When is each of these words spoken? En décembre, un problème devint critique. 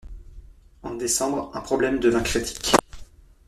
En 0.81 0.95
décembre, 0.95 1.51
un 1.53 1.61
problème 1.61 1.99
devint 1.99 2.23
critique. 2.23 2.73